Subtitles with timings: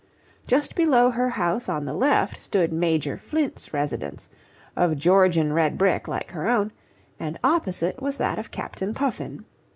[0.47, 4.31] Just below her house on the left stood Major Flint's residence,
[4.75, 6.71] of Georgian red brick like her own,
[7.19, 9.45] and opposite was that of Captain Puffin.